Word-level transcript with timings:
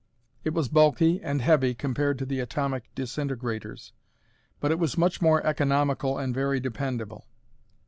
It 0.43 0.55
was 0.55 0.67
bulky 0.67 1.21
and 1.21 1.43
heavy 1.43 1.75
compared 1.75 2.17
to 2.17 2.25
the 2.25 2.39
atomic 2.39 2.85
disintegrators, 2.95 3.93
but 4.59 4.71
it 4.71 4.79
was 4.79 4.97
much 4.97 5.21
more 5.21 5.45
economical 5.45 6.17
and 6.17 6.33
very 6.33 6.59
dependable. 6.59 7.27